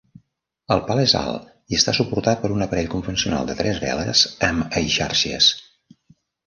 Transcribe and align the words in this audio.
El 0.75 0.79
pal 0.87 1.01
és 1.01 1.13
alt 1.19 1.75
i 1.75 1.77
està 1.81 1.95
suportat 1.97 2.41
per 2.47 2.51
un 2.57 2.67
aparell 2.67 2.91
convencional 2.97 3.51
de 3.53 3.59
tres 3.63 3.83
veles 3.87 4.27
amb 4.51 4.81
eixàrcies. 4.85 5.57